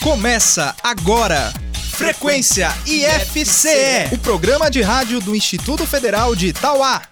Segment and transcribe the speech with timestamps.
[0.00, 1.52] Começa agora.
[1.92, 7.02] Frequência IFCE, o programa de rádio do Instituto Federal de Itauá.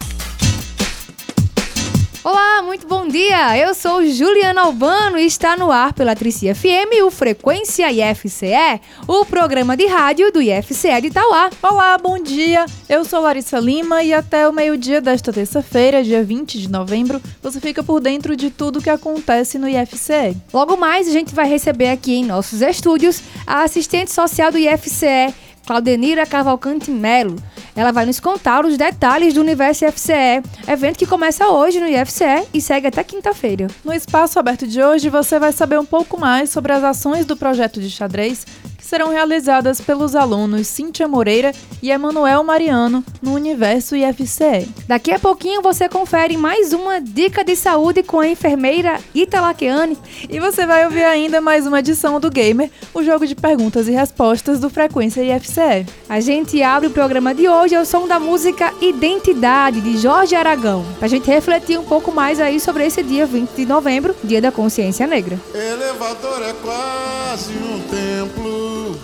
[2.29, 3.57] Olá, muito bom dia!
[3.57, 9.25] Eu sou Juliana Albano e está no ar pela Trici FM o Frequência IFCE, o
[9.25, 11.51] programa de rádio do IFCE de Itauá.
[11.63, 12.67] Olá, bom dia!
[12.89, 17.61] Eu sou Larissa Lima e até o meio-dia desta terça-feira, dia 20 de novembro, você
[17.61, 20.37] fica por dentro de tudo que acontece no IFCE.
[20.53, 25.33] Logo mais, a gente vai receber aqui em nossos estúdios a assistente social do IFCE,
[25.65, 27.37] Claudenira Cavalcante Melo.
[27.77, 32.49] Ela vai nos contar os detalhes do Universo IFCE, evento que começa hoje no IFCE
[32.55, 33.67] e segue até quinta-feira.
[33.85, 37.37] No espaço aberto de hoje, você vai saber um pouco mais sobre as ações do
[37.37, 38.47] projeto de xadrez
[38.87, 44.69] serão realizadas pelos alunos Cíntia Moreira e Emanuel Mariano no Universo IFCE.
[44.87, 49.99] Daqui a pouquinho você confere mais uma dica de saúde com a enfermeira Italaqueane.
[50.31, 53.91] E você vai ouvir ainda mais uma edição do Gamer, o jogo de perguntas e
[53.91, 55.87] respostas do Frequência IFCE.
[56.09, 60.85] A gente abre o programa de hoje ao som da música Identidade, de Jorge Aragão,
[60.99, 64.41] para a gente refletir um pouco mais aí sobre esse dia 20 de novembro, Dia
[64.41, 65.41] da Consciência Negra.
[65.55, 68.97] Elevador é quase um templo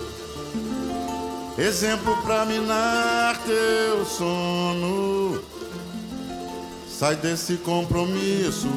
[1.58, 5.40] exemplo pra minar teu sono.
[6.88, 8.68] Sai desse compromisso,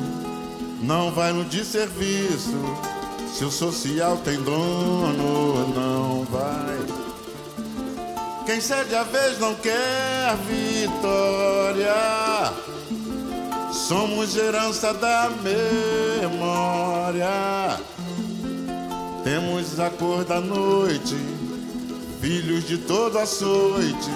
[0.82, 2.58] não vai no desserviço.
[3.32, 7.05] Se o social tem dono, não vai.
[8.46, 11.94] Quem cede a vez não quer vitória.
[13.72, 15.30] Somos herança da
[16.22, 17.28] memória.
[19.24, 21.36] Temos a cor da noite
[22.26, 24.10] filhos de todo açoite,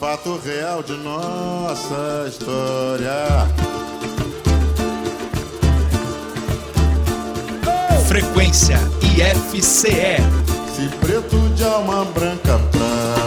[0.00, 3.46] fato real de nossa história.
[8.08, 10.55] Frequência IFCE.
[11.00, 13.25] Preto de alma branca pra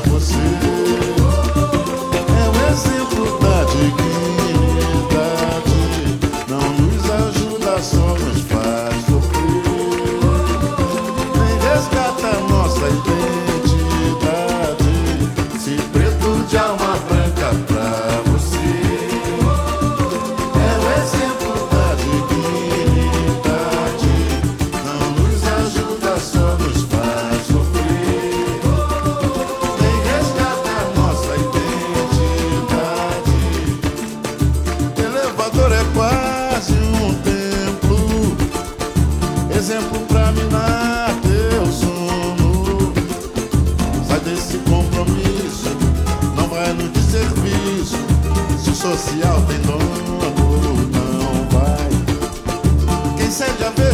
[53.58, 53.89] grande a ver.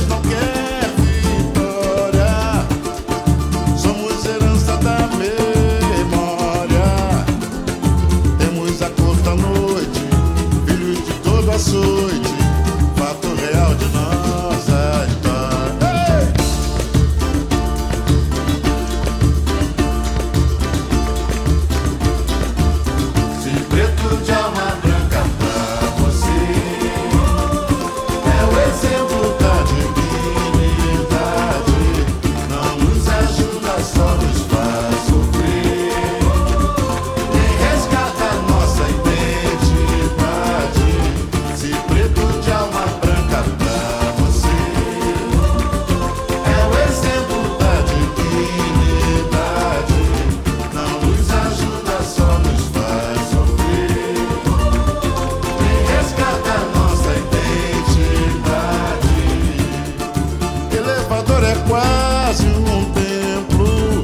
[61.45, 64.03] é quase um templo.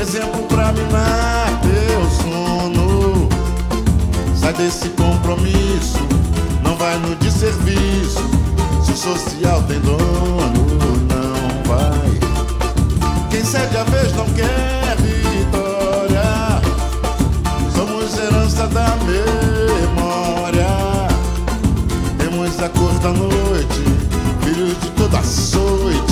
[0.00, 3.28] Exemplo pra mimar teu sono.
[4.34, 5.98] Sai desse compromisso
[6.62, 8.22] Não vai no desserviço.
[8.84, 10.66] Se o social tem dono,
[11.08, 12.10] não vai.
[13.30, 16.60] Quem cede a vez não quer vitória.
[17.74, 20.66] Somos herança da memória.
[22.18, 23.82] Temos a cor da noite
[24.42, 26.11] Filhos de toda sorte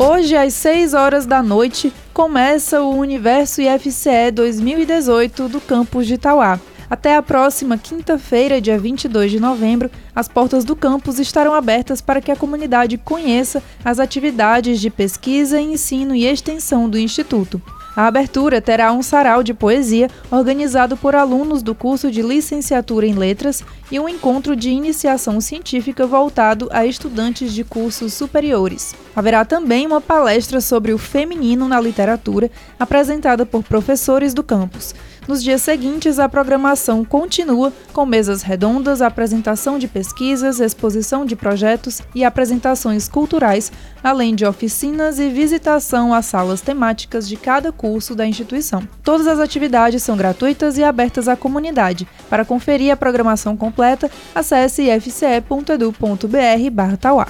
[0.00, 6.60] Hoje, às 6 horas da noite, começa o Universo IFCE 2018 do campus de Itauá.
[6.88, 12.20] Até a próxima quinta-feira, dia 22 de novembro, as portas do campus estarão abertas para
[12.20, 17.60] que a comunidade conheça as atividades de pesquisa, ensino e extensão do Instituto.
[17.98, 23.14] A abertura terá um sarau de poesia organizado por alunos do curso de licenciatura em
[23.14, 28.94] letras e um encontro de iniciação científica voltado a estudantes de cursos superiores.
[29.16, 34.94] Haverá também uma palestra sobre o feminino na literatura, apresentada por professores do campus.
[35.28, 42.00] Nos dias seguintes, a programação continua com mesas redondas, apresentação de pesquisas, exposição de projetos
[42.14, 43.70] e apresentações culturais,
[44.02, 48.88] além de oficinas e visitação às salas temáticas de cada curso da instituição.
[49.04, 52.08] Todas as atividades são gratuitas e abertas à comunidade.
[52.30, 57.28] Para conferir a programação completa, acesse ifce.edu.br/tauá.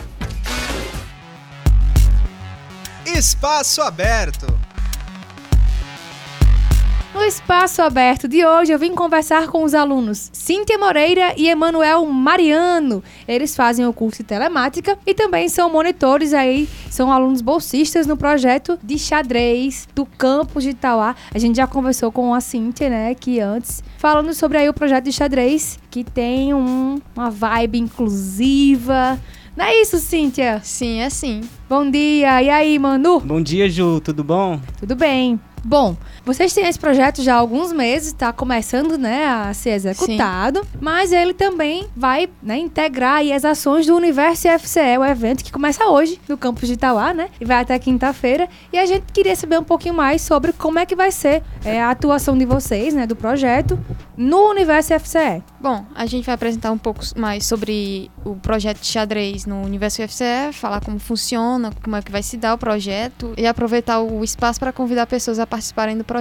[3.05, 4.68] Espaço aberto.
[7.14, 12.05] No espaço aberto de hoje, eu vim conversar com os alunos Cíntia Moreira e Emanuel
[12.05, 13.02] Mariano.
[13.26, 18.14] Eles fazem o curso de telemática e também são monitores aí, são alunos bolsistas no
[18.14, 21.16] projeto de xadrez do campus de Itauá.
[21.34, 25.05] A gente já conversou com a Cíntia, né, que antes, falando sobre aí o projeto
[25.05, 29.19] de xadrez, que tem um, uma vibe inclusiva.
[29.56, 30.60] Não é isso, Cíntia?
[30.62, 31.40] Sim, é sim.
[31.69, 32.43] Bom dia.
[32.43, 33.19] E aí, Manu?
[33.19, 34.60] Bom dia, Ju, tudo bom?
[34.78, 35.40] Tudo bem.
[35.64, 35.96] Bom,
[36.29, 40.79] vocês têm esse projeto já há alguns meses, está começando né, a ser executado, Sim.
[40.79, 45.87] mas ele também vai né, integrar as ações do Universo FCE, o evento que começa
[45.87, 47.31] hoje no campus de Itauá, né?
[47.41, 48.47] E vai até quinta-feira.
[48.71, 51.81] E a gente queria saber um pouquinho mais sobre como é que vai ser é,
[51.81, 53.79] a atuação de vocês, né, do projeto,
[54.15, 55.43] no Universo FCE.
[55.59, 60.03] Bom, a gente vai apresentar um pouco mais sobre o projeto de xadrez no Universo
[60.07, 64.23] FCE, falar como funciona, como é que vai se dar o projeto e aproveitar o
[64.23, 66.18] espaço para convidar pessoas a participarem do projeto.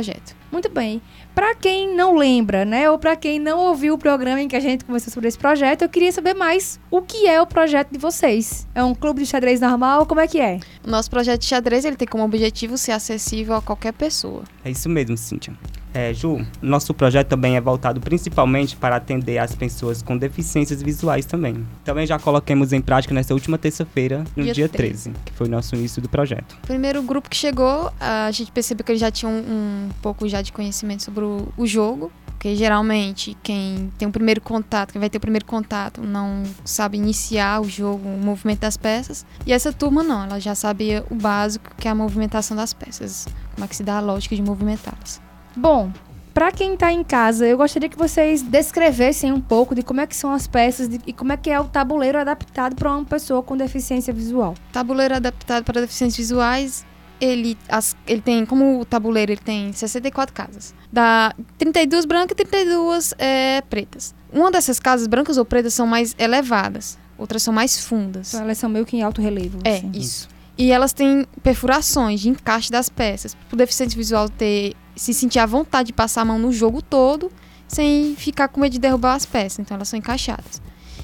[0.51, 1.01] Muito bem.
[1.35, 4.59] Para quem não lembra, né, ou para quem não ouviu o programa em que a
[4.59, 7.99] gente conversou sobre esse projeto, eu queria saber mais o que é o projeto de
[7.99, 8.67] vocês.
[8.73, 10.05] É um clube de xadrez normal?
[10.05, 10.59] Como é que é?
[10.85, 14.43] O nosso projeto de xadrez ele tem como objetivo ser acessível a qualquer pessoa.
[14.63, 15.53] É isso mesmo, Cíntia.
[15.93, 21.25] É, Ju, nosso projeto também é voltado principalmente para atender as pessoas com deficiências visuais
[21.25, 21.65] também.
[21.83, 25.49] Também já colocamos em prática nessa última terça-feira, no dia, dia 13, que foi o
[25.49, 26.57] nosso início do projeto.
[26.63, 30.41] Primeiro grupo que chegou, a gente percebeu que eles já tinham um, um pouco já
[30.41, 35.09] de conhecimento sobre o, o jogo, porque geralmente quem tem o primeiro contato, quem vai
[35.09, 39.25] ter o primeiro contato, não sabe iniciar o jogo, o movimento das peças.
[39.45, 43.27] E essa turma não, ela já sabia o básico, que é a movimentação das peças,
[43.55, 45.26] como é que se dá a lógica de movimentá-las.
[45.57, 45.91] Bom,
[46.35, 50.05] para quem está em casa, eu gostaria que vocês descrevessem um pouco de como é
[50.05, 53.03] que são as peças de, e como é que é o tabuleiro adaptado para uma
[53.03, 54.53] pessoa com deficiência visual.
[54.71, 56.85] Tabuleiro adaptado para deficiências visuais,
[57.19, 60.75] ele, as, ele tem, como o tabuleiro ele tem 64 casas.
[60.93, 64.13] Dá 32 brancas e 32 é, pretas.
[64.31, 66.99] Uma dessas casas, brancas ou pretas, são mais elevadas.
[67.17, 68.31] Outras são mais fundas.
[68.31, 69.57] Então elas são meio que em alto relevo.
[69.63, 69.91] É, assim.
[69.91, 70.29] isso.
[70.55, 73.33] E elas têm perfurações de encaixe das peças.
[73.33, 76.81] Para o deficiente visual ter se sentir à vontade de passar a mão no jogo
[76.81, 77.31] todo,
[77.67, 79.59] sem ficar com medo de derrubar as peças.
[79.59, 80.61] Então elas são encaixadas.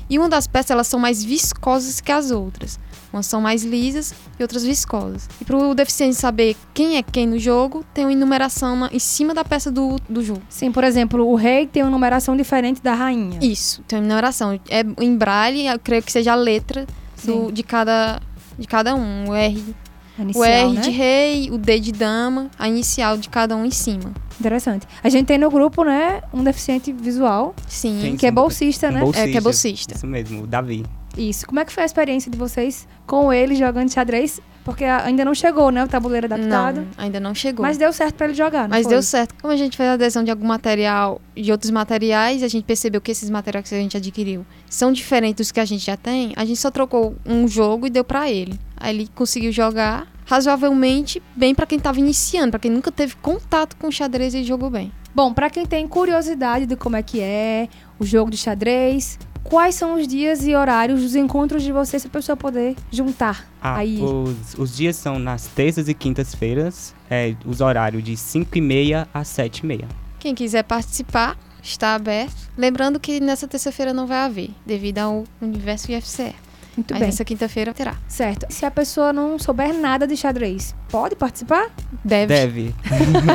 [0.09, 2.79] E uma das peças elas são mais viscosas que as outras.
[3.11, 5.29] Umas são mais lisas e outras viscosas.
[5.39, 9.35] E para o deficiente saber quem é quem no jogo, tem uma enumeração em cima
[9.35, 10.41] da peça do, do jogo.
[10.49, 13.39] Sim, por exemplo, o rei tem uma numeração diferente da rainha.
[13.41, 14.59] Isso, tem uma numeração.
[14.67, 16.87] É em braille, eu creio que seja a letra
[17.23, 18.19] do, de, cada,
[18.57, 19.29] de cada um.
[19.29, 19.75] O R
[20.17, 20.81] Inicial, o R né?
[20.81, 24.13] de rei, o D de dama, a inicial de cada um em cima.
[24.39, 24.87] Interessante.
[25.03, 27.55] A gente tem no grupo, né, um deficiente visual.
[27.67, 28.15] Sim.
[28.17, 28.99] Que é bolsista, né?
[28.99, 29.95] Bolsista, é, que é bolsista.
[29.95, 30.85] Isso mesmo, o Davi.
[31.17, 31.45] Isso.
[31.45, 34.41] Como é que foi a experiência de vocês com ele jogando xadrez?
[34.63, 35.83] Porque ainda não chegou, né?
[35.83, 36.81] O tabuleiro adaptado.
[36.81, 37.65] Não, ainda não chegou.
[37.65, 38.93] Mas deu certo pra ele jogar, Mas foi?
[38.93, 39.35] deu certo.
[39.41, 43.01] Como a gente fez a adesão de algum material de outros materiais, a gente percebeu
[43.01, 46.31] que esses materiais que a gente adquiriu são diferentes dos que a gente já tem.
[46.37, 48.57] A gente só trocou um jogo e deu pra ele.
[48.77, 53.75] Aí ele conseguiu jogar razoavelmente bem pra quem tava iniciando, pra quem nunca teve contato
[53.75, 54.93] com xadrez e jogou bem.
[55.13, 57.67] Bom, pra quem tem curiosidade de como é que é
[57.99, 62.11] o jogo de xadrez, quais são os dias e horários dos encontros de vocês pra
[62.19, 63.99] pessoa poder juntar Ah, aí?
[64.01, 69.07] os, os dias são nas terças e quintas-feiras, é, os horários de 5 e meia
[69.13, 69.87] a 7 e meia.
[70.19, 72.35] Quem quiser participar, está aberto.
[72.57, 76.35] Lembrando que nessa terça-feira não vai haver, devido ao universo IFCE.
[76.75, 77.07] Muito Mas bem.
[77.09, 77.95] nessa quinta-feira terá.
[78.07, 78.47] Certo.
[78.49, 81.69] Se a pessoa não souber nada de xadrez, pode participar?
[82.03, 82.33] Deve.
[82.33, 82.75] Deve.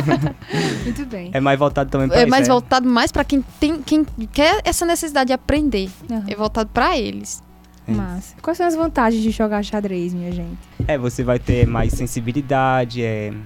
[0.84, 1.30] Muito bem.
[1.32, 4.84] É mais voltado também para É mais voltado mais pra quem tem, quem quer essa
[4.84, 5.88] necessidade de aprender.
[6.10, 6.24] Aham.
[6.26, 7.42] É voltado pra eles.
[7.86, 8.34] Massa.
[8.42, 10.58] Quais são as vantagens de jogar xadrez, minha gente?
[10.86, 13.40] É, você vai ter mais sensibilidade, é, Mas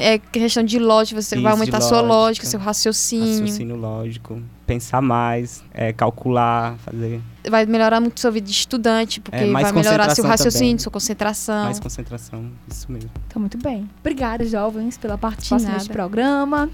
[0.00, 2.14] é questão de lógica, você vai Isso, de aumentar sua lógica.
[2.14, 3.40] lógica, seu raciocínio.
[3.40, 9.36] raciocínio lógico, pensar mais, é, calcular, fazer Vai melhorar muito sua vida de estudante, porque
[9.36, 10.78] É, vai melhorar seu raciocínio, também.
[10.78, 11.64] sua concentração.
[11.64, 12.50] mais concentração.
[12.66, 13.10] Isso mesmo.
[13.26, 13.86] Então, muito bem.
[14.00, 15.74] Obrigada, jovens, pela participação nada.
[15.78, 16.70] neste programa.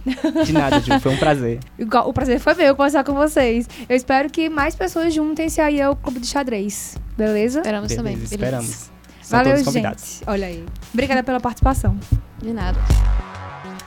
[0.47, 1.59] De nada, Ju, foi um prazer.
[2.07, 3.69] O prazer foi meu conversar com vocês.
[3.89, 6.97] Eu espero que mais pessoas juntem-se aí ao Clube de Xadrez.
[7.19, 7.59] Beleza?
[7.59, 8.15] Esperamos Beleza, também.
[8.15, 8.35] Beleza.
[8.35, 8.91] esperamos.
[9.23, 10.03] São Valeu, todos convidados.
[10.19, 10.23] gente.
[10.31, 10.65] Olha aí.
[10.95, 11.99] Obrigada pela participação.
[12.43, 12.79] De nada.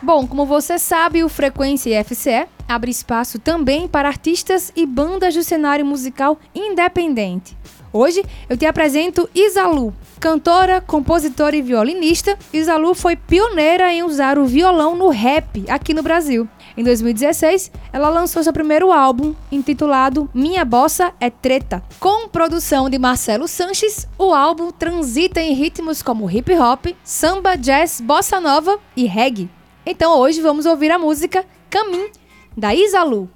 [0.02, 5.44] Bom, como você sabe, o Frequência IFCE abre espaço também para artistas e bandas do
[5.44, 7.58] cenário musical independente.
[7.92, 12.38] Hoje eu te apresento Isalu, cantora, compositora e violinista.
[12.52, 16.48] Isalu foi pioneira em usar o violão no rap aqui no Brasil.
[16.76, 21.84] Em 2016, ela lançou seu primeiro álbum, intitulado Minha Bossa é Treta.
[22.00, 28.02] Com produção de Marcelo Sanches, o álbum transita em ritmos como hip hop, samba, jazz,
[28.02, 29.50] bossa nova e reggae.
[29.86, 32.10] Então hoje vamos ouvir a música Camin,
[32.58, 33.30] da Isalu.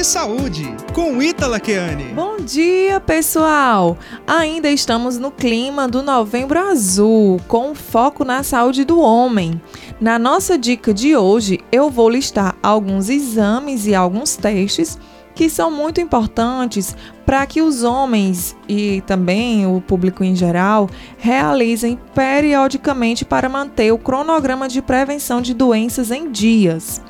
[0.00, 0.64] De saúde
[0.94, 2.14] com Ítala Keane.
[2.14, 3.98] Bom dia, pessoal!
[4.26, 9.60] Ainda estamos no clima do Novembro Azul, com foco na saúde do homem.
[10.00, 14.98] Na nossa dica de hoje, eu vou listar alguns exames e alguns testes
[15.34, 20.88] que são muito importantes para que os homens e também o público em geral
[21.18, 27.02] realizem periodicamente para manter o cronograma de prevenção de doenças em dias.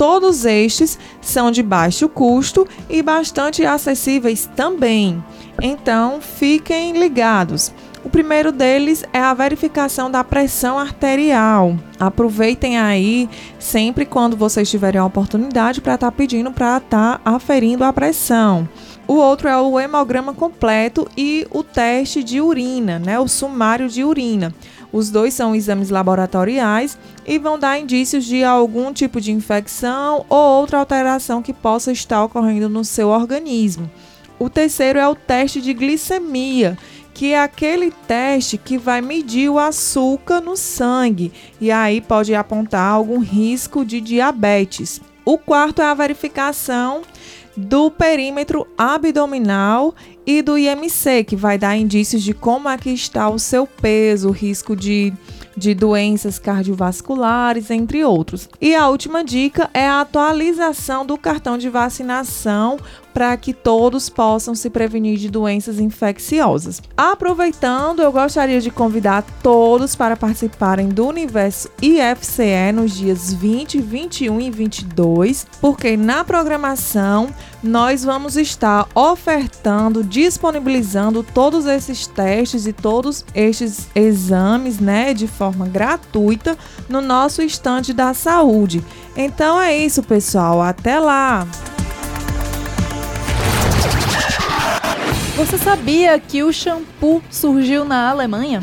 [0.00, 5.22] Todos estes são de baixo custo e bastante acessíveis também.
[5.60, 7.70] Então, fiquem ligados.
[8.02, 11.76] O primeiro deles é a verificação da pressão arterial.
[11.98, 13.28] Aproveitem aí
[13.58, 17.92] sempre quando vocês tiverem a oportunidade para estar tá pedindo para estar tá aferindo a
[17.92, 18.66] pressão.
[19.10, 24.04] O outro é o hemograma completo e o teste de urina, né, o sumário de
[24.04, 24.54] urina.
[24.92, 30.60] Os dois são exames laboratoriais e vão dar indícios de algum tipo de infecção ou
[30.60, 33.90] outra alteração que possa estar ocorrendo no seu organismo.
[34.38, 36.78] O terceiro é o teste de glicemia,
[37.12, 42.92] que é aquele teste que vai medir o açúcar no sangue e aí pode apontar
[42.92, 45.00] algum risco de diabetes.
[45.24, 47.02] O quarto é a verificação
[47.60, 49.94] do perímetro abdominal
[50.26, 54.28] e do IMC, que vai dar indícios de como é que está o seu peso,
[54.28, 55.12] o risco de,
[55.56, 58.48] de doenças cardiovasculares, entre outros.
[58.60, 62.78] E a última dica é a atualização do cartão de vacinação
[63.12, 66.82] para que todos possam se prevenir de doenças infecciosas.
[66.96, 74.40] Aproveitando, eu gostaria de convidar todos para participarem do Universo IFCE nos dias 20, 21
[74.40, 77.28] e 22, porque na programação
[77.62, 85.66] nós vamos estar ofertando, disponibilizando todos esses testes e todos estes exames, né, de forma
[85.66, 86.56] gratuita
[86.88, 88.82] no nosso estande da saúde.
[89.16, 90.62] Então é isso, pessoal.
[90.62, 91.46] Até lá!
[95.40, 98.62] Você sabia que o shampoo surgiu na Alemanha?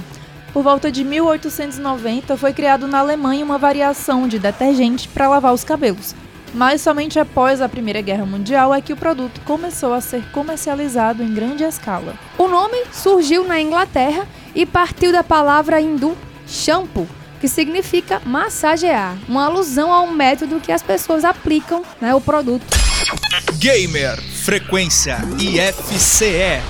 [0.53, 5.63] Por volta de 1890 foi criado na Alemanha uma variação de detergente para lavar os
[5.63, 6.13] cabelos.
[6.53, 11.23] Mas somente após a Primeira Guerra Mundial é que o produto começou a ser comercializado
[11.23, 12.13] em grande escala.
[12.37, 17.07] O nome surgiu na Inglaterra e partiu da palavra hindu shampoo,
[17.41, 22.67] que significa massagear, uma alusão ao método que as pessoas aplicam né, o produto.
[23.57, 26.61] Gamer Frequência IFCE.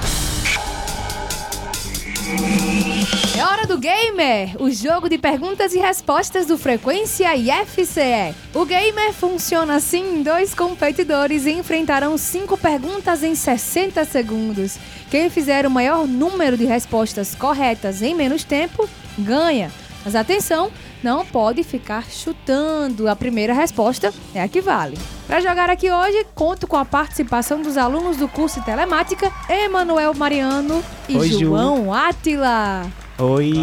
[3.36, 8.36] É hora do Gamer, o jogo de perguntas e respostas do Frequência IFCE.
[8.54, 14.78] O Gamer funciona assim: dois competidores enfrentarão cinco perguntas em 60 segundos.
[15.10, 19.72] Quem fizer o maior número de respostas corretas em menos tempo ganha.
[20.06, 20.72] Mas atenção,
[21.02, 23.08] não pode ficar chutando.
[23.08, 24.98] A primeira resposta é a que vale.
[25.28, 30.14] Para jogar aqui hoje, conto com a participação dos alunos do curso de telemática, Emanuel
[30.14, 31.40] Mariano e Oi, Ju.
[31.40, 32.90] João Átila.
[33.20, 33.54] Oi.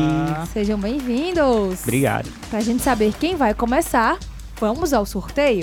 [0.53, 1.81] Sejam bem-vindos.
[1.83, 2.29] Obrigado.
[2.51, 4.19] Pra gente saber quem vai começar,
[4.61, 5.63] vamos ao sorteio.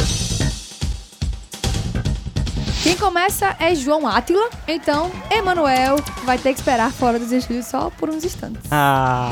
[2.82, 7.92] Quem começa é João Átila, então Emanuel vai ter que esperar fora dos estúdios só
[7.92, 8.64] por uns instantes.
[8.72, 9.30] Ah,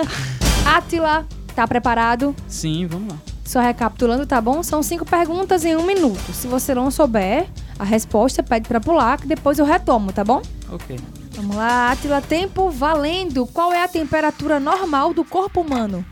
[0.64, 2.34] Átila, tá preparado?
[2.48, 3.35] Sim, vamos lá.
[3.46, 4.60] Só recapitulando, tá bom?
[4.62, 6.32] São cinco perguntas em um minuto.
[6.32, 7.46] Se você não souber
[7.78, 10.42] a resposta, pede pra pular, que depois eu retomo, tá bom?
[10.70, 10.98] Ok.
[11.36, 13.46] Vamos lá, Atila, tempo valendo.
[13.46, 16.04] Qual é a temperatura normal do corpo humano?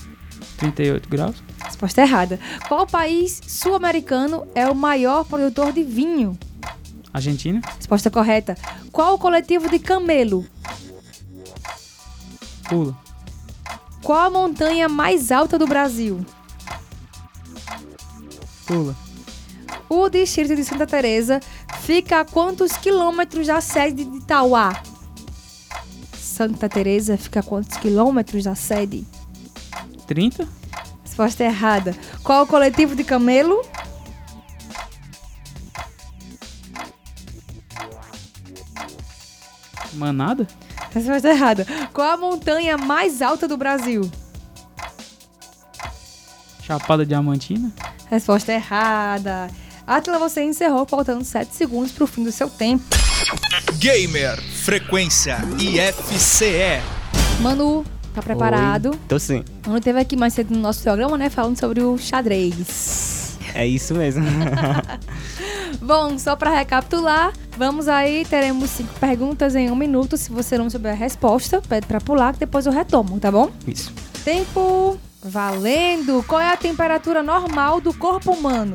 [0.58, 1.42] 38 graus.
[1.64, 2.38] Resposta errada.
[2.68, 6.38] Qual país sul-americano é o maior produtor de vinho?
[7.12, 7.60] Argentina.
[7.76, 8.56] Resposta correta.
[8.92, 10.46] Qual o coletivo de camelo?
[12.68, 12.96] Pula.
[14.02, 16.24] Qual a montanha mais alta do Brasil?
[18.66, 18.96] Pula.
[19.88, 21.40] O distrito de Santa Teresa
[21.80, 24.82] fica a quantos quilômetros da sede de Itauá?
[26.16, 29.06] Santa Teresa fica a quantos quilômetros da sede?
[30.06, 30.48] 30.
[31.04, 31.94] Resposta errada.
[32.22, 33.64] Qual o coletivo de camelo?
[39.92, 40.46] Manada.
[40.92, 41.66] Resposta errada.
[41.92, 44.10] Qual a montanha mais alta do Brasil?
[46.62, 47.72] Chapada Diamantina.
[48.14, 49.48] Resposta errada.
[49.84, 52.84] Atila, você encerrou faltando 7 segundos pro fim do seu tempo.
[53.78, 56.80] Gamer Frequência IFCE.
[57.40, 58.92] Manu, tá preparado?
[58.92, 58.98] Oi.
[59.08, 59.44] Tô sim.
[59.66, 61.28] Manu teve aqui mais cedo no nosso programa, né?
[61.28, 63.36] Falando sobre o xadrez.
[63.52, 64.24] É isso mesmo.
[65.82, 70.16] Bom, só pra recapitular, vamos aí, teremos cinco perguntas em um minuto.
[70.16, 73.50] Se você não souber a resposta, pede pra pular, que depois eu retomo, tá bom?
[73.66, 73.92] Isso.
[74.24, 76.22] Tempo Valendo!
[76.24, 78.74] Qual é a temperatura normal do corpo humano?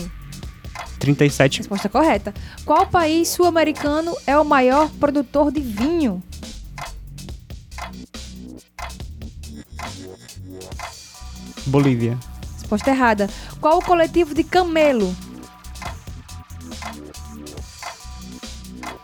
[0.97, 1.59] 37.
[1.59, 2.33] Resposta correta.
[2.65, 6.23] Qual país sul-americano é o maior produtor de vinho?
[11.67, 12.17] Bolívia.
[12.55, 13.29] Resposta errada.
[13.61, 15.15] Qual o coletivo de camelo?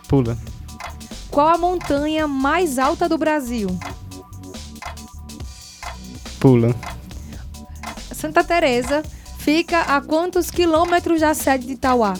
[0.08, 0.36] Pula.
[1.30, 3.68] Qual a montanha mais alta do Brasil?
[6.40, 6.74] Pula.
[8.16, 9.02] Santa Teresa
[9.38, 12.14] fica a quantos quilômetros da sede de Itauá?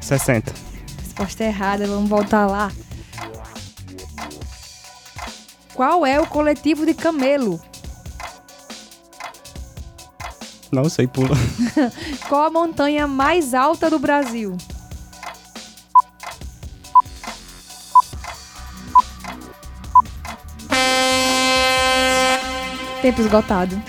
[0.00, 0.52] 60.
[1.00, 2.72] Resposta errada, vamos voltar lá.
[5.74, 7.60] Qual é o coletivo de camelo?
[10.72, 11.36] Não sei, pula.
[12.28, 14.56] Qual a montanha mais alta do Brasil?
[23.06, 23.80] Tempo esgotado.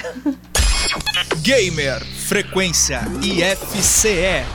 [1.41, 4.45] Gamer Frequência IFCE.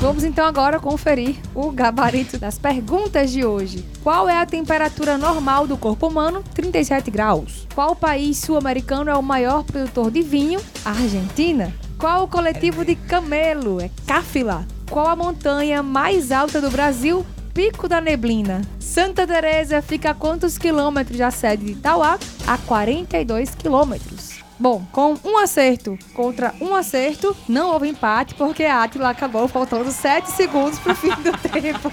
[0.00, 3.84] Vamos então agora conferir o gabarito das perguntas de hoje.
[4.02, 6.42] Qual é a temperatura normal do corpo humano?
[6.54, 7.68] 37 graus.
[7.74, 10.62] Qual país sul-americano é o maior produtor de vinho?
[10.82, 11.70] Argentina.
[11.98, 13.82] Qual o coletivo de camelo?
[13.82, 14.66] É Cáfila.
[14.88, 17.22] Qual a montanha mais alta do Brasil?
[17.52, 18.62] Pico da Neblina.
[18.78, 22.18] Santa Teresa fica a quantos quilômetros da sede de Itauá?
[22.50, 24.40] A 42 quilômetros.
[24.58, 29.88] Bom, com um acerto contra um acerto, não houve empate, porque a Atila acabou faltando
[29.92, 31.88] 7 segundos pro fim do tempo.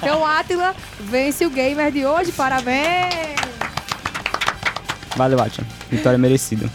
[0.00, 3.36] então, Atila vence o gamer de hoje, parabéns!
[5.14, 5.66] Valeu, Atila.
[5.90, 6.70] Vitória merecida.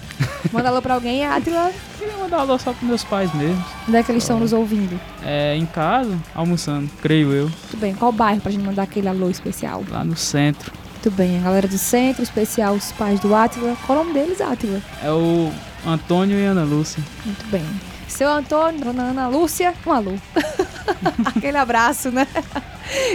[0.54, 1.71] Manda alô pra alguém, Atila.
[1.97, 3.65] Queria mandar alô só pros meus pais mesmo.
[3.88, 5.00] Onde é que eles estão nos ouvindo?
[5.26, 7.52] É, em casa, almoçando, creio eu.
[7.71, 9.84] Tudo bem, qual bairro pra gente mandar aquele alô especial?
[9.89, 10.71] Lá no centro.
[11.07, 13.77] Muito bem, a galera do centro, especial os pais do Atila.
[13.85, 14.81] Qual o nome deles, Atila?
[15.01, 15.49] É o
[15.85, 17.01] Antônio e Ana Lúcia.
[17.25, 17.65] Muito bem.
[18.09, 20.15] Seu Antônio, dona Ana Lúcia, um alô.
[21.33, 22.27] Aquele abraço, né?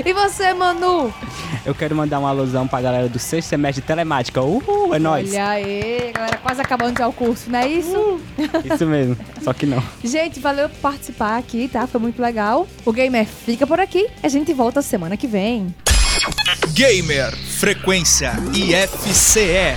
[0.06, 1.12] E você, Manu?
[1.66, 4.40] Eu quero mandar uma alusão pra galera do sexto semestre de telemática.
[4.40, 5.30] Uhul, é nóis.
[5.30, 8.18] Olha aí, galera, quase acabando já o curso, não é isso?
[8.64, 9.82] Isso mesmo, só que não.
[10.02, 11.86] Gente, valeu por participar aqui, tá?
[11.86, 12.66] Foi muito legal.
[12.86, 14.08] O Gamer fica por aqui.
[14.22, 15.74] A gente volta semana que vem.
[16.74, 19.76] Gamer Frequência IFCE.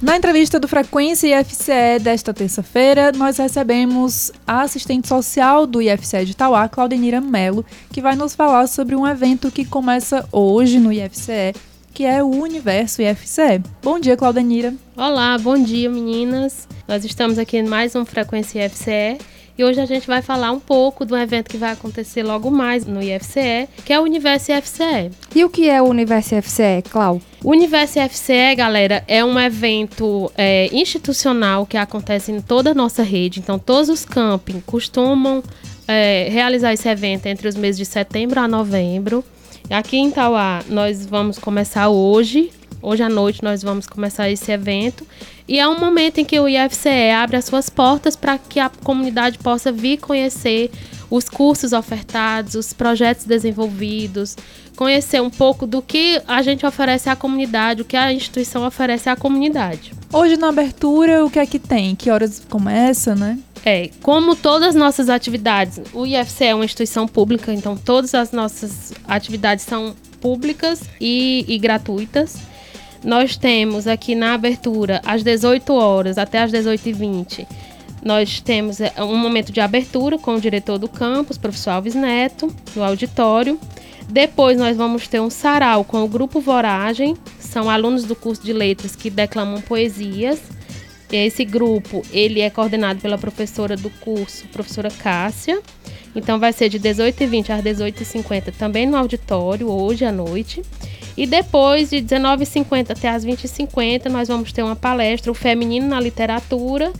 [0.00, 6.32] Na entrevista do Frequência IFCE desta terça-feira, nós recebemos a assistente social do IFCE de
[6.32, 11.54] Itauá, Claudenira Melo, que vai nos falar sobre um evento que começa hoje no IFCE,
[11.92, 13.62] que é o Universo IFCE.
[13.82, 14.72] Bom dia, Claudenira.
[14.96, 16.66] Olá, bom dia meninas.
[16.88, 19.18] Nós estamos aqui em mais um Frequência IFCE
[19.56, 22.84] e hoje a gente vai falar um pouco do evento que vai acontecer logo mais
[22.84, 25.10] no IFCE, que é o Universo IFCE.
[25.34, 27.20] E o que é o Universo IFCE, Clau?
[27.42, 33.02] O Universo IFCE, galera, é um evento é, institucional que acontece em toda a nossa
[33.02, 33.38] rede.
[33.38, 35.42] Então, todos os camping costumam
[35.86, 39.24] é, realizar esse evento entre os meses de setembro a novembro.
[39.70, 42.50] Aqui em Tauá, nós vamos começar hoje.
[42.82, 45.06] Hoje à noite nós vamos começar esse evento.
[45.46, 48.70] E é um momento em que o IFCE abre as suas portas para que a
[48.70, 50.70] comunidade possa vir conhecer
[51.10, 54.36] os cursos ofertados, os projetos desenvolvidos,
[54.74, 59.08] conhecer um pouco do que a gente oferece à comunidade, o que a instituição oferece
[59.08, 59.92] à comunidade.
[60.12, 61.94] Hoje na abertura, o que é que tem?
[61.94, 63.38] Que horas começa, né?
[63.66, 68.30] É, como todas as nossas atividades, o IFCE é uma instituição pública, então todas as
[68.32, 72.36] nossas atividades são públicas e, e gratuitas.
[73.04, 77.46] Nós temos aqui na abertura, às 18 horas até às 18h20,
[78.04, 82.54] nós temos é, um momento de abertura com o diretor do campus, professor Alves Neto,
[82.76, 83.58] no auditório.
[84.10, 88.52] Depois nós vamos ter um sarau com o grupo Voragem, são alunos do curso de
[88.52, 90.38] letras que declamam poesias.
[91.10, 95.62] Esse grupo, ele é coordenado pela professora do curso, professora Cássia.
[96.14, 100.62] Então vai ser de 18h20 às 18h50 também no auditório, hoje à noite.
[101.16, 106.00] E depois, de 19h50 até as 20h50, nós vamos ter uma palestra, o Feminino na
[106.00, 106.92] Literatura,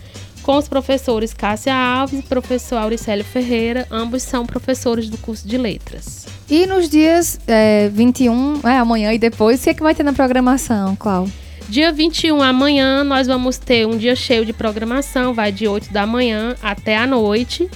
[0.42, 5.56] com os professores Cássia Alves e professor Auricélio Ferreira, ambos são professores do curso de
[5.56, 6.26] Letras.
[6.48, 10.02] E nos dias é, 21, é, amanhã e depois, o que é que vai ter
[10.02, 11.26] na programação, Clau?
[11.68, 16.06] Dia 21, amanhã, nós vamos ter um dia cheio de programação, vai de 8 da
[16.06, 17.68] manhã até a noite.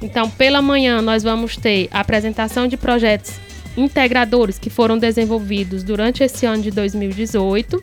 [0.00, 3.34] Então, pela manhã, nós vamos ter apresentação de projetos
[3.76, 7.82] integradores que foram desenvolvidos durante esse ano de 2018.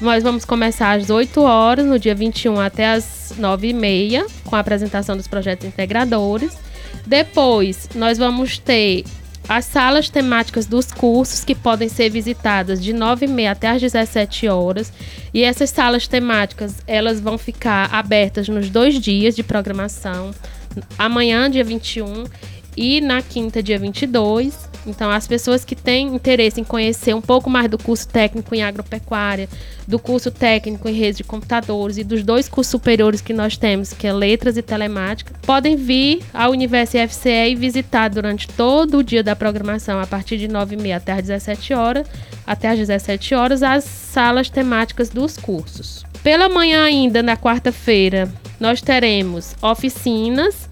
[0.00, 5.16] Nós vamos começar às 8 horas, no dia 21 até às 9h30, com a apresentação
[5.16, 6.56] dos projetos integradores.
[7.06, 9.04] Depois, nós vamos ter
[9.48, 14.92] as salas temáticas dos cursos que podem ser visitadas de 9h30 até às 17 horas.
[15.32, 20.32] E essas salas temáticas, elas vão ficar abertas nos dois dias de programação.
[20.98, 22.24] Amanhã, dia 21,
[22.76, 24.67] e na quinta, dia 22.
[24.86, 28.62] Então, as pessoas que têm interesse em conhecer um pouco mais do curso técnico em
[28.62, 29.48] agropecuária,
[29.86, 33.92] do curso técnico em redes de computadores e dos dois cursos superiores que nós temos,
[33.92, 39.02] que é Letras e Telemática, podem vir ao Universo IFCE e visitar durante todo o
[39.02, 42.06] dia da programação, a partir de 9h30 até às 17 horas,
[42.46, 46.04] até às 17 horas, as salas temáticas dos cursos.
[46.22, 50.67] Pela manhã ainda, na quarta-feira, nós teremos oficinas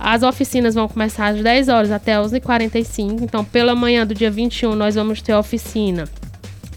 [0.00, 3.20] as oficinas vão começar às 10 horas até 11h45.
[3.20, 6.08] Então, pela manhã do dia 21, nós vamos ter oficina.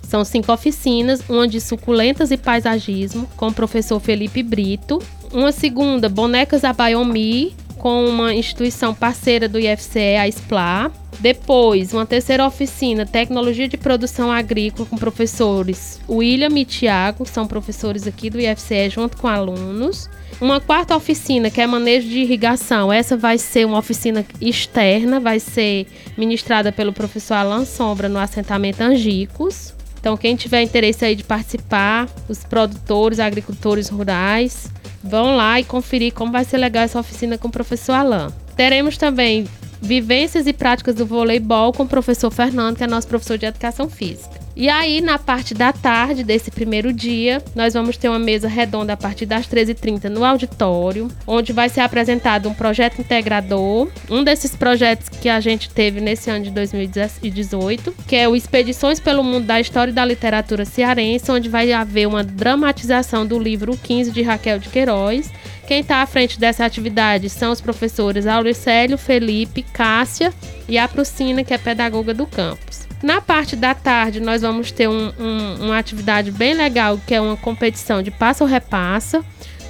[0.03, 5.01] São cinco oficinas, uma de suculentas e paisagismo, com o professor Felipe Brito.
[5.31, 10.91] Uma segunda, bonecas a Bayomi, com uma instituição parceira do IFCE, a SPLA.
[11.19, 18.05] Depois, uma terceira oficina, Tecnologia de Produção Agrícola, com professores William e Tiago, são professores
[18.05, 20.09] aqui do IFCE, junto com alunos.
[20.43, 22.91] Uma quarta oficina, que é manejo de irrigação.
[22.91, 28.81] Essa vai ser uma oficina externa, vai ser ministrada pelo professor Alan Sombra no assentamento
[28.81, 29.73] Angicos.
[29.97, 34.69] Então, quem tiver interesse aí de participar, os produtores, agricultores rurais,
[35.01, 38.27] vão lá e conferir como vai ser legal essa oficina com o professor Alan.
[38.57, 39.47] Teremos também
[39.81, 43.89] vivências e práticas do voleibol com o professor Fernando, que é nosso professor de educação
[43.89, 44.42] física.
[44.55, 48.93] E aí, na parte da tarde desse primeiro dia, nós vamos ter uma mesa redonda
[48.93, 54.55] a partir das 13h30 no auditório, onde vai ser apresentado um projeto integrador, um desses
[54.55, 59.47] projetos que a gente teve nesse ano de 2018, que é o Expedições pelo Mundo
[59.47, 64.21] da História e da Literatura Cearense, onde vai haver uma dramatização do livro 15 de
[64.21, 65.31] Raquel de Queiroz.
[65.67, 70.31] Quem está à frente dessa atividade são os professores Auricélio, Felipe, Cássia
[70.69, 72.72] e a Prucina, que é pedagoga do campus.
[73.03, 77.19] Na parte da tarde, nós vamos ter um, um, uma atividade bem legal, que é
[77.19, 79.21] uma competição de passa ou repassa,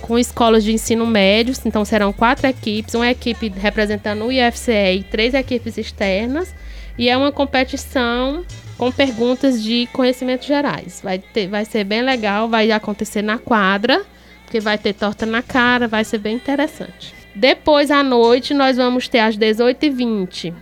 [0.02, 1.56] com escolas de ensino médio.
[1.66, 6.54] Então, serão quatro equipes, uma equipe representando o IFCE e três equipes externas.
[6.96, 8.46] E é uma competição
[8.78, 11.02] com perguntas de conhecimentos gerais.
[11.04, 14.06] Vai, ter, vai ser bem legal, vai acontecer na quadra,
[14.46, 17.16] porque vai ter torta na cara, vai ser bem interessante.
[17.34, 20.54] Depois, à noite, nós vamos ter às 18h20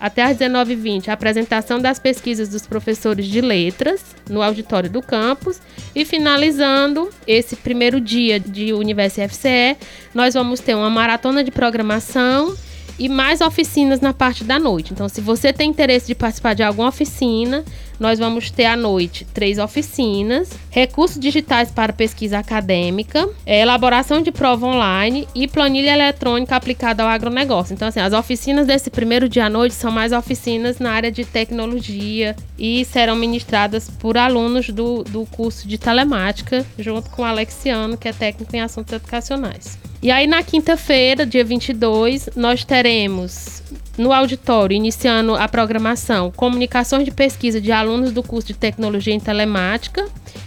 [0.00, 5.60] até às 19h20, a apresentação das pesquisas dos professores de letras no auditório do campus.
[5.94, 9.76] E finalizando esse primeiro dia de Universo FCE,
[10.14, 12.54] nós vamos ter uma maratona de programação
[12.98, 14.92] e mais oficinas na parte da noite.
[14.92, 17.64] Então, se você tem interesse de participar de alguma oficina,
[17.98, 24.30] nós vamos ter à noite três oficinas, recursos digitais para pesquisa acadêmica, é, elaboração de
[24.30, 27.74] prova online e planilha eletrônica aplicada ao agronegócio.
[27.74, 31.24] Então, assim, as oficinas desse primeiro dia à noite são mais oficinas na área de
[31.24, 37.96] tecnologia e serão ministradas por alunos do, do curso de telemática, junto com o Alexiano,
[37.96, 39.78] que é técnico em assuntos educacionais.
[40.00, 43.62] E aí, na quinta-feira, dia 22, nós teremos
[43.98, 49.20] no auditório, iniciando a programação, comunicações de pesquisa de alunos do curso de Tecnologia em
[49.20, 50.06] Telemática.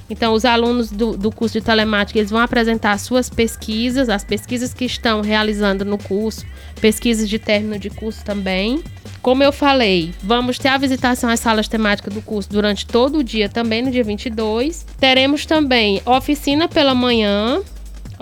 [0.09, 4.73] Então, os alunos do, do curso de Telemática eles vão apresentar suas pesquisas, as pesquisas
[4.73, 6.45] que estão realizando no curso,
[6.79, 8.83] pesquisas de término de curso também.
[9.21, 13.23] Como eu falei, vamos ter a visitação às salas temáticas do curso durante todo o
[13.23, 14.85] dia, também no dia 22.
[14.99, 17.61] Teremos também oficina pela manhã,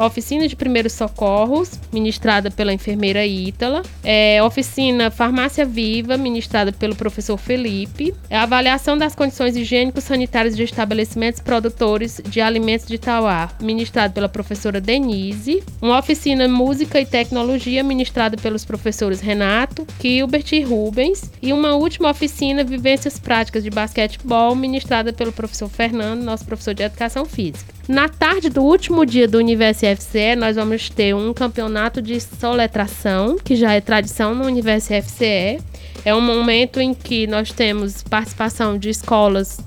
[0.06, 7.38] oficina de primeiros socorros, ministrada pela enfermeira Ítala, é, oficina Farmácia Viva, ministrada pelo professor
[7.38, 14.30] Felipe, é, avaliação das condições higiênico-sanitárias de estabelecimentos produtores de alimentos de Tauá, ministrada pela
[14.30, 21.52] professora Denise, uma oficina Música e Tecnologia, ministrada pelos professores Renato, Gilbert e Rubens, e
[21.52, 27.26] uma última oficina Vivências Práticas de Basquetebol, ministrada pelo professor Fernando, nosso professor de Educação
[27.26, 27.79] Física.
[27.90, 33.36] Na tarde do último dia do Universo FCE, nós vamos ter um campeonato de soletração,
[33.44, 35.60] que já é tradição no Universo FCE.
[36.06, 39.60] É um momento em que nós temos participação de escolas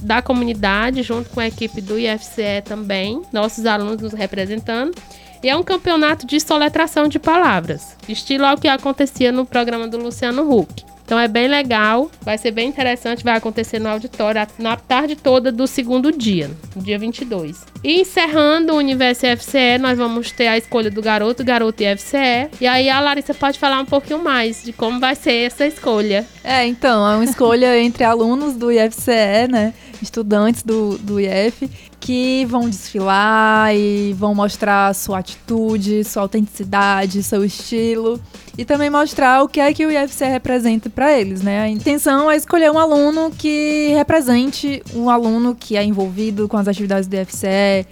[0.00, 4.92] da comunidade, junto com a equipe do IFCE também, nossos alunos nos representando.
[5.40, 9.96] E é um campeonato de soletração de palavras, estilo ao que acontecia no programa do
[9.96, 10.89] Luciano Huck.
[11.10, 15.50] Então é bem legal, vai ser bem interessante, vai acontecer no auditório na tarde toda
[15.50, 17.66] do segundo dia, dia 22.
[17.82, 22.50] E encerrando o Universo FCE, nós vamos ter a escolha do garoto, garoto e FCE.
[22.60, 26.26] E aí a Larissa pode falar um pouquinho mais de como vai ser essa escolha.
[26.44, 29.72] É, então, é uma escolha entre alunos do IFCE, né?
[30.02, 31.70] Estudantes do, do IF.
[31.98, 38.20] que vão desfilar e vão mostrar sua atitude, sua autenticidade, seu estilo
[38.60, 41.62] e também mostrar o que é que o IFCE representa para eles, né?
[41.62, 46.68] A intenção é escolher um aluno que represente um aluno que é envolvido com as
[46.68, 47.46] atividades do IFCE,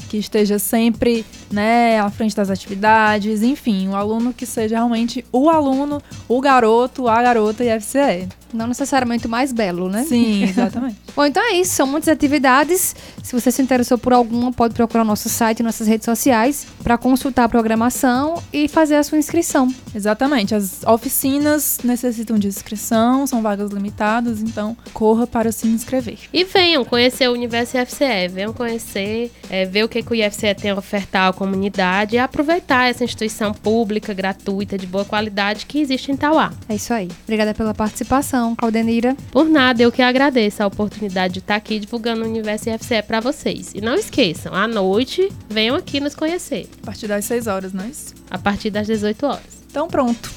[0.08, 5.48] que esteja sempre, né, à frente das atividades, enfim, um aluno que seja realmente o
[5.48, 8.28] aluno, o garoto, a garota IFCE.
[8.52, 10.04] Não necessariamente o mais belo, né?
[10.04, 10.96] Sim, exatamente.
[11.14, 11.72] Bom, então é isso.
[11.72, 12.94] São muitas atividades.
[13.22, 16.96] Se você se interessou por alguma, pode procurar nosso site e nossas redes sociais para
[16.96, 19.72] consultar a programação e fazer a sua inscrição.
[19.94, 20.54] Exatamente.
[20.54, 26.18] As oficinas necessitam de inscrição, são vagas limitadas, então corra para se inscrever.
[26.32, 30.54] E venham conhecer o Universo IFCE, venham conhecer, é, ver o que, que o IFCE
[30.54, 35.80] tem a ofertar à comunidade e aproveitar essa instituição pública, gratuita, de boa qualidade que
[35.80, 36.52] existe em Tauá.
[36.68, 37.08] É isso aí.
[37.24, 39.16] Obrigada pela participação, Claudenira.
[39.30, 43.20] Por nada, eu que agradeço a oportunidade de estar aqui divulgando o Universo IFCE para
[43.20, 43.72] vocês.
[43.74, 46.68] E não esqueçam, à noite, venham aqui nos conhecer.
[46.82, 48.14] A partir das 6 horas, não é isso?
[48.30, 49.64] A partir das 18 horas.
[49.70, 50.30] Então pronto.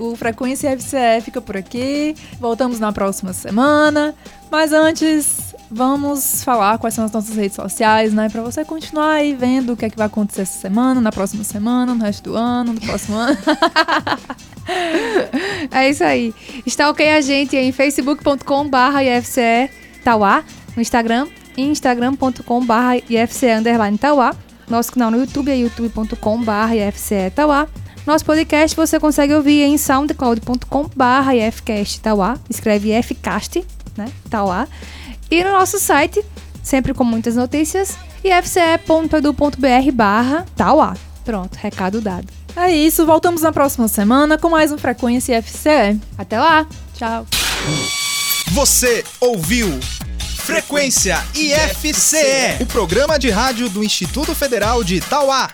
[0.00, 2.14] O Frequência FCE fica por aqui.
[2.38, 4.14] Voltamos na próxima semana.
[4.50, 8.28] Mas antes, vamos falar quais são as nossas redes sociais, né?
[8.28, 11.44] Pra você continuar aí vendo o que é que vai acontecer essa semana, na próxima
[11.44, 13.38] semana, no resto do ano, no próximo ano.
[15.70, 16.34] é isso aí.
[16.66, 19.70] Stalkeie a gente em facebook.com.br IFCE
[20.04, 20.44] Tauá,
[20.76, 21.26] no Instagram,
[21.56, 24.34] instagram.com.br IFCE underline Tauá.
[24.68, 27.66] Nosso canal no YouTube é youtube.com.br IFCE Tauá.
[28.06, 32.38] Nosso podcast você consegue ouvir em soundcloud.com.br IFCast Tauá.
[32.48, 33.64] Escreve Fcast,
[33.96, 34.06] né?
[34.30, 34.66] Tauá.
[35.30, 36.24] E no nosso site,
[36.62, 40.96] sempre com muitas notícias, ifce.edu.br barra Tauá.
[41.24, 42.37] Pronto, recado dado.
[42.60, 46.00] É isso, voltamos na próxima semana com mais um Frequência FCE.
[46.18, 46.66] Até lá.
[46.92, 47.24] Tchau.
[48.48, 49.78] Você ouviu
[50.18, 55.50] Frequência IFCE, o programa de rádio do Instituto Federal de Itauá.